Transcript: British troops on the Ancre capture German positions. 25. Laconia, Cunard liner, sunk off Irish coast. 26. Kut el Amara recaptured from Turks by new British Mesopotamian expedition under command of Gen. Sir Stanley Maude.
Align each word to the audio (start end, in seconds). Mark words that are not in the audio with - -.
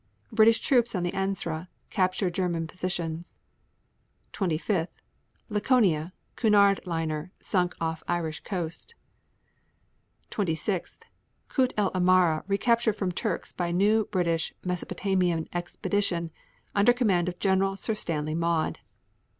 British 0.31 0.59
troops 0.59 0.95
on 0.95 1.03
the 1.03 1.11
Ancre 1.13 1.67
capture 1.91 2.31
German 2.31 2.65
positions. 2.65 3.35
25. 4.31 4.87
Laconia, 5.47 6.11
Cunard 6.35 6.79
liner, 6.87 7.31
sunk 7.39 7.75
off 7.79 8.01
Irish 8.07 8.39
coast. 8.39 8.95
26. 10.31 10.97
Kut 11.49 11.71
el 11.77 11.91
Amara 11.93 12.43
recaptured 12.47 12.95
from 12.95 13.11
Turks 13.11 13.53
by 13.53 13.69
new 13.69 14.05
British 14.05 14.51
Mesopotamian 14.63 15.47
expedition 15.53 16.31
under 16.73 16.93
command 16.93 17.29
of 17.29 17.37
Gen. 17.37 17.77
Sir 17.77 17.93
Stanley 17.93 18.33
Maude. 18.33 18.79